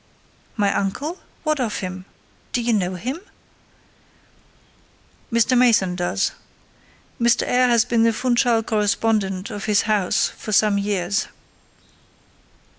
[0.57, 1.19] "My uncle!
[1.43, 2.05] What of him?
[2.53, 3.19] Do you know him?"
[5.31, 5.55] "Mr.
[5.55, 6.31] Mason does.
[7.21, 7.43] Mr.
[7.47, 11.27] Eyre has been the Funchal correspondent of his house for some years.